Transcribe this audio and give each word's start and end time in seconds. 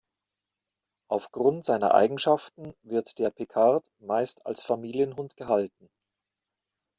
Aufgrund 1.11 1.63
seiner 1.63 1.93
Eigenschaften 1.93 2.73
wird 2.81 3.19
der 3.19 3.29
Picard 3.29 3.83
meist 3.99 4.47
als 4.47 4.63
Familienhund 4.63 5.37
gehalten. 5.37 5.89